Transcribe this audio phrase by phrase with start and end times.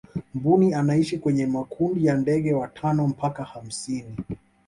[0.35, 4.17] mbuni anaishi kwenye makundi ya ndege watano mpaka hamsini